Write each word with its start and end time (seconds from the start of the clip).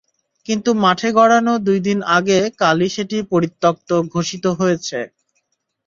কিন্তু 0.45 0.69
মাঠে 0.83 1.09
গড়ানোর 1.17 1.59
দুই 1.67 1.79
দিন 1.87 1.99
আগে 2.17 2.39
কালই 2.61 2.89
সেটি 2.95 3.17
পরিত্যক্ত 3.31 3.89
ঘোষিত 4.13 4.45
হয়েছে। 4.59 4.99